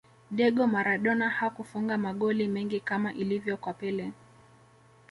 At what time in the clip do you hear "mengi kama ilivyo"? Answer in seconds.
2.47-3.57